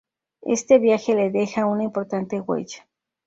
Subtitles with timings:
[0.47, 2.87] Este viaje le deja una importante huella.